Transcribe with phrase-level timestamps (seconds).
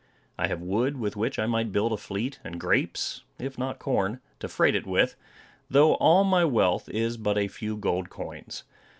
[0.35, 4.19] I have wood with which I might build a fleet, and grapes, if not corn,
[4.39, 5.15] to freight it with,
[5.69, 8.63] though all my wealth is but a few gold coins."